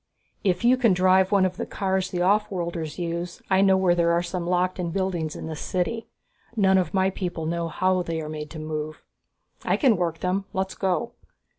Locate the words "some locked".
4.23-4.79